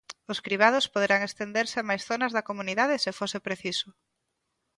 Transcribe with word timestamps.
Os 0.31 0.39
cribados 0.45 0.85
poderán 0.93 1.21
estenderse 1.29 1.77
a 1.79 1.87
máis 1.89 2.01
zonas 2.09 2.31
da 2.33 2.45
comunidade 2.49 3.01
se 3.03 3.11
fose 3.19 3.37
preciso. 3.47 3.87